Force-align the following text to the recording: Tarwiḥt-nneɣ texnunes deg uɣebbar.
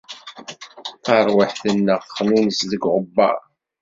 Tarwiḥt-nneɣ 1.05 1.99
texnunes 2.03 2.59
deg 2.71 2.81
uɣebbar. 2.89 3.39